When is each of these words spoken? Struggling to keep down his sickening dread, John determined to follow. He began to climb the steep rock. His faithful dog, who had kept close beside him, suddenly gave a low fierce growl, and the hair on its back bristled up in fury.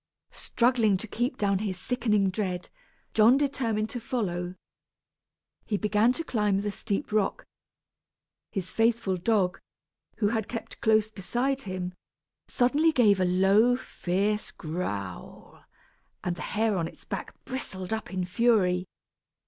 Struggling 0.31 0.97
to 0.97 1.07
keep 1.07 1.37
down 1.37 1.59
his 1.59 1.77
sickening 1.77 2.31
dread, 2.31 2.69
John 3.13 3.37
determined 3.37 3.91
to 3.91 3.99
follow. 3.99 4.55
He 5.67 5.77
began 5.77 6.11
to 6.13 6.23
climb 6.23 6.61
the 6.61 6.71
steep 6.71 7.11
rock. 7.11 7.45
His 8.51 8.71
faithful 8.71 9.15
dog, 9.15 9.61
who 10.17 10.29
had 10.29 10.47
kept 10.49 10.81
close 10.81 11.11
beside 11.11 11.61
him, 11.61 11.93
suddenly 12.47 12.91
gave 12.91 13.19
a 13.19 13.25
low 13.25 13.77
fierce 13.77 14.49
growl, 14.49 15.65
and 16.23 16.35
the 16.35 16.41
hair 16.57 16.77
on 16.77 16.87
its 16.87 17.03
back 17.05 17.35
bristled 17.45 17.93
up 17.93 18.11
in 18.11 18.25
fury. 18.25 18.87